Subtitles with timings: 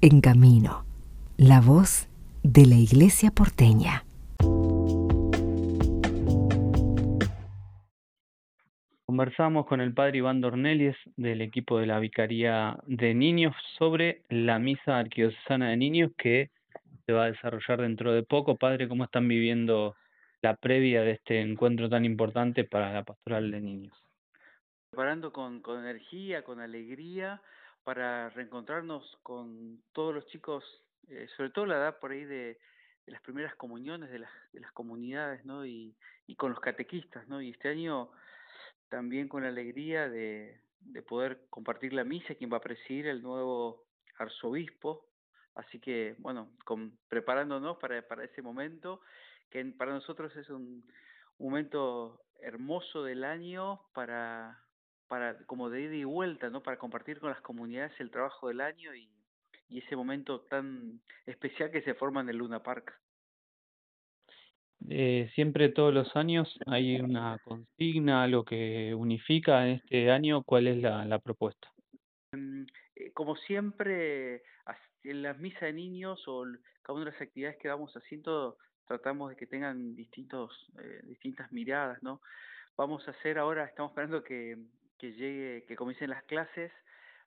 [0.00, 0.84] En Camino,
[1.36, 2.08] la voz
[2.44, 4.04] de la Iglesia porteña.
[9.06, 14.60] Conversamos con el padre Iván Dornelies del equipo de la Vicaría de Niños sobre la
[14.60, 16.52] misa arquidiocesana de niños que
[17.04, 18.54] se va a desarrollar dentro de poco.
[18.54, 19.96] Padre, ¿cómo están viviendo
[20.42, 23.94] la previa de este encuentro tan importante para la pastoral de niños?
[24.90, 27.42] Preparando con, con energía, con alegría,
[27.84, 30.64] para reencontrarnos con todos los chicos,
[31.08, 32.58] eh, sobre todo la edad por ahí de,
[33.06, 35.64] de las primeras comuniones de las, de las comunidades, ¿no?
[35.64, 35.96] Y,
[36.26, 37.40] y con los catequistas, ¿no?
[37.40, 38.10] Y este año
[38.88, 43.22] también con la alegría de, de poder compartir la misa, quien va a presidir el
[43.22, 43.84] nuevo
[44.18, 45.06] arzobispo.
[45.54, 49.00] Así que, bueno, con, preparándonos para, ese momento,
[49.50, 50.84] que para nosotros es un
[51.38, 54.62] momento hermoso del año para,
[55.08, 56.62] para como de ida y vuelta, ¿no?
[56.62, 59.08] Para compartir con las comunidades el trabajo del año y,
[59.68, 62.94] y ese momento tan especial que se forma en el Luna Park.
[64.88, 70.42] Eh, siempre todos los años hay una consigna, algo que unifica en este año.
[70.44, 71.68] ¿Cuál es la, la propuesta?
[72.32, 72.62] Mm,
[72.96, 74.42] eh, como siempre,
[75.04, 76.44] en las misas de niños o
[76.82, 78.56] cada una de las actividades que vamos haciendo,
[78.86, 82.20] tratamos de que tengan distintos, eh, distintas miradas, ¿no?
[82.76, 84.56] Vamos a hacer ahora, estamos esperando que,
[84.98, 86.72] que llegue, que comiencen las clases,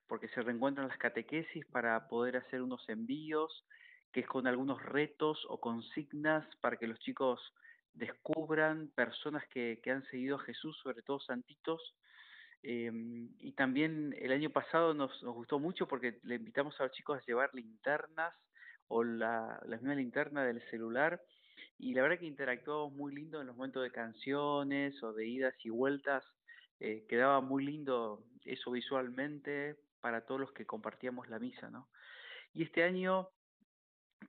[0.06, 3.64] porque se reencuentran las catequesis para poder hacer unos envíos
[4.12, 7.40] que es con algunos retos o consignas para que los chicos
[7.94, 11.94] descubran personas que, que han seguido a Jesús, sobre todo santitos.
[12.62, 12.90] Eh,
[13.38, 17.18] y también el año pasado nos, nos gustó mucho porque le invitamos a los chicos
[17.18, 18.34] a llevar linternas
[18.88, 21.20] o la, la misma linterna del celular
[21.78, 25.54] y la verdad que interactuamos muy lindo en los momentos de canciones o de idas
[25.64, 26.24] y vueltas.
[26.80, 31.88] Eh, quedaba muy lindo eso visualmente para todos los que compartíamos la misa, ¿no?
[32.54, 33.28] Y este año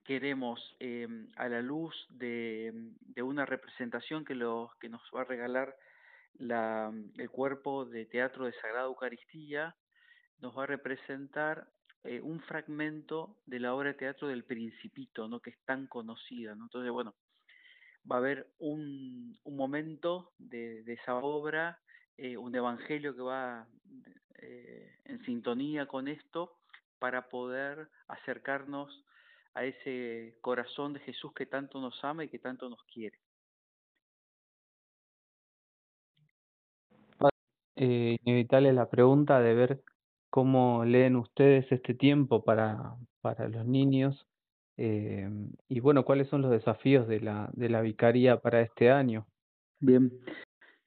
[0.04, 4.34] queremos, eh, a la luz de, de, una representación que,
[4.80, 5.76] que nos va a regalar
[6.34, 9.76] la, el cuerpo de teatro de Sagrada Eucaristía,
[10.38, 11.68] nos va a representar
[12.02, 15.40] eh, un fragmento de la obra de teatro del Principito, ¿no?
[15.40, 16.54] que es tan conocida.
[16.54, 16.64] ¿no?
[16.64, 17.14] Entonces, bueno,
[18.10, 21.80] va a haber un, un momento de, de esa obra,
[22.16, 23.66] eh, un evangelio que va
[24.38, 26.58] eh, en sintonía con esto
[26.98, 29.04] para poder acercarnos
[29.54, 33.18] a ese corazón de Jesús que tanto nos ama y que tanto nos quiere.
[37.76, 39.82] Eh, inevitable la pregunta de ver
[40.30, 44.26] cómo leen ustedes este tiempo para, para los niños
[44.76, 45.28] eh,
[45.68, 49.26] y bueno, cuáles son los desafíos de la, de la vicaría para este año.
[49.80, 50.10] Bien,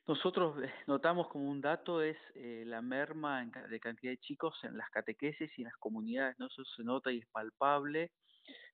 [0.07, 4.55] nosotros eh, notamos como un dato es eh, la merma en, de cantidad de chicos
[4.63, 6.47] en las catequesis y en las comunidades, ¿no?
[6.47, 8.11] Eso se nota y es palpable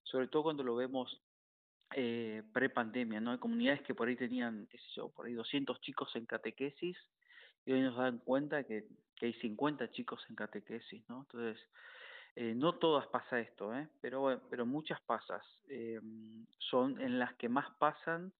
[0.03, 1.21] sobre todo cuando lo vemos
[1.95, 3.31] eh, pre-pandemia, ¿no?
[3.31, 6.97] Hay comunidades que por ahí tenían, qué sé yo, por ahí 200 chicos en catequesis
[7.65, 8.85] y hoy nos dan cuenta que,
[9.15, 11.21] que hay 50 chicos en catequesis, ¿no?
[11.21, 11.59] Entonces,
[12.35, 13.87] eh, no todas pasa esto, ¿eh?
[14.01, 15.43] pero, pero muchas pasas.
[15.69, 15.99] Eh,
[16.57, 18.33] son en las que más pasan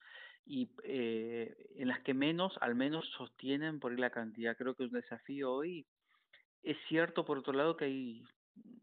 [0.46, 4.58] y eh, en las que menos, al menos sostienen por ahí la cantidad.
[4.58, 5.86] Creo que es un desafío hoy.
[6.62, 8.24] Es cierto, por otro lado, que hay,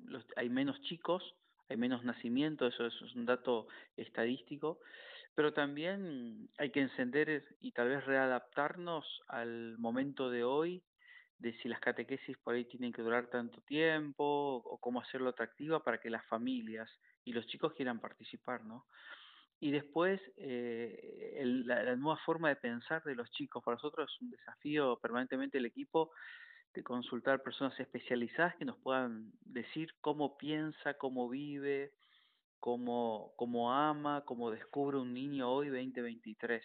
[0.04, 1.34] los, hay menos chicos,
[1.68, 4.80] hay menos nacimiento, eso, eso es un dato estadístico,
[5.34, 10.82] pero también hay que encender y tal vez readaptarnos al momento de hoy,
[11.38, 15.82] de si las catequesis por ahí tienen que durar tanto tiempo o cómo hacerlo atractiva
[15.82, 16.90] para que las familias
[17.24, 18.86] y los chicos quieran participar, ¿no?
[19.60, 24.22] Y después, eh, la, la nueva forma de pensar de los chicos, para nosotros es
[24.22, 26.10] un desafío permanentemente el equipo
[26.74, 31.92] de consultar personas especializadas que nos puedan decir cómo piensa, cómo vive,
[32.60, 36.62] cómo, cómo ama, cómo descubre un niño hoy 2023,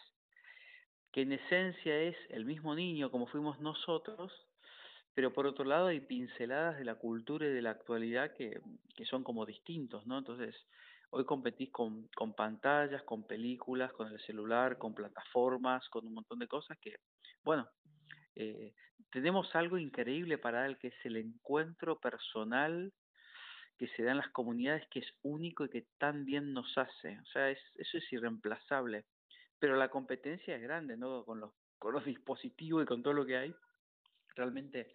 [1.12, 4.32] que en esencia es el mismo niño como fuimos nosotros,
[5.14, 8.62] pero por otro lado hay pinceladas de la cultura y de la actualidad que,
[8.96, 10.18] que son como distintos, ¿no?
[10.18, 10.54] Entonces,
[11.16, 16.40] hoy competís con, con pantallas, con películas, con el celular, con plataformas, con un montón
[16.40, 16.98] de cosas que,
[17.42, 17.70] bueno,
[18.36, 18.74] eh,
[19.12, 22.92] tenemos algo increíble para él, que es el encuentro personal
[23.78, 27.18] que se da en las comunidades, que es único y que tan bien nos hace.
[27.20, 29.06] O sea, es, eso es irreemplazable.
[29.58, 31.24] Pero la competencia es grande, ¿no?
[31.24, 33.56] Con los, con los dispositivos y con todo lo que hay.
[34.36, 34.94] Realmente,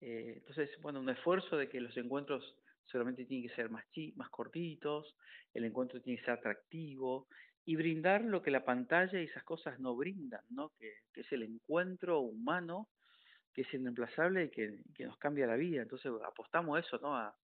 [0.00, 2.56] eh, entonces, bueno, un esfuerzo de que los encuentros
[2.90, 5.16] solamente tienen que ser más, chi más cortitos,
[5.54, 7.28] el encuentro tiene que ser atractivo
[7.64, 10.70] y brindar lo que la pantalla y esas cosas no brindan, ¿no?
[10.78, 12.88] Que, es el encuentro humano
[13.52, 15.82] que es irreemplazable y que, que, nos cambia la vida.
[15.82, 17.16] Entonces apostamos a eso, ¿no?
[17.16, 17.36] A,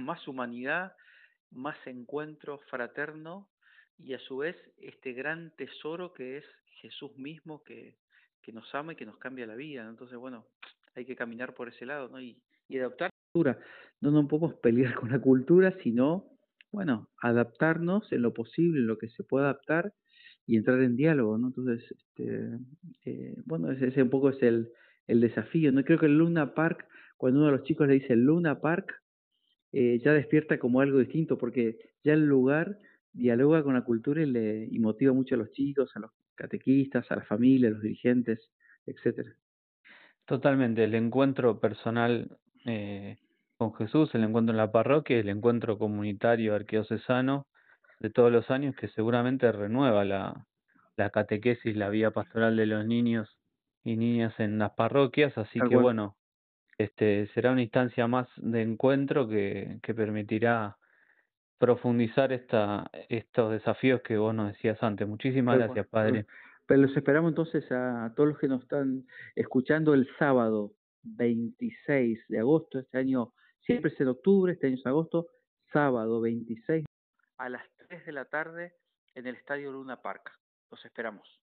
[0.00, 0.94] más humanidad
[1.50, 3.48] más encuentro fraterno
[3.98, 6.44] y a su vez este gran tesoro que es
[6.80, 7.96] Jesús mismo que,
[8.40, 9.86] que nos ama y que nos cambia la vida.
[9.88, 10.46] Entonces, bueno,
[10.94, 12.20] hay que caminar por ese lado, ¿no?
[12.20, 13.58] Y, y adaptar la cultura.
[14.00, 16.30] No nos podemos pelear con la cultura, sino,
[16.72, 19.92] bueno, adaptarnos en lo posible, en lo que se pueda adaptar
[20.46, 21.48] y entrar en diálogo, ¿no?
[21.48, 22.58] Entonces, este,
[23.04, 24.70] eh, bueno, ese, ese, un poco es el,
[25.06, 25.84] el desafío, ¿no?
[25.84, 26.86] Creo que el Luna Park,
[27.16, 29.02] cuando uno de los chicos le dice Luna Park,
[29.72, 32.78] eh, ya despierta como algo distinto, porque ya el lugar
[33.12, 37.10] dialoga con la cultura y, le, y motiva mucho a los chicos, a los catequistas,
[37.10, 38.50] a la familia, a los dirigentes,
[38.86, 39.36] etcétera.
[40.24, 43.16] Totalmente, el encuentro personal eh,
[43.56, 47.46] con Jesús, el encuentro en la parroquia, el encuentro comunitario arquidiocesano
[48.00, 50.46] de todos los años que seguramente renueva la,
[50.96, 53.36] la catequesis, la vía pastoral de los niños
[53.84, 56.16] y niñas en las parroquias, así que bueno,
[56.78, 60.76] este será una instancia más de encuentro que, que permitirá
[61.58, 65.06] profundizar esta, estos desafíos que vos nos decías antes.
[65.06, 65.86] Muchísimas gracias.
[65.88, 66.24] Padre.
[66.66, 69.04] Pero los esperamos entonces a todos los que nos están
[69.36, 70.72] escuchando el sábado
[71.02, 75.28] 26 de agosto, este año siempre es en octubre, este año es agosto,
[75.72, 76.84] sábado 26
[77.40, 78.74] a las 3 de la tarde
[79.14, 80.30] en el Estadio Luna Park.
[80.70, 81.40] Los esperamos.